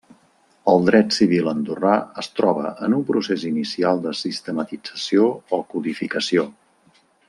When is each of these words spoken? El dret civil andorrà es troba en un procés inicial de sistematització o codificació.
El 0.71 0.85
dret 0.87 1.11
civil 1.17 1.49
andorrà 1.51 1.91
es 2.23 2.31
troba 2.39 2.73
en 2.87 2.97
un 3.01 3.05
procés 3.11 3.45
inicial 3.53 4.03
de 4.09 4.17
sistematització 4.25 5.31
o 5.61 5.65
codificació. 5.75 6.53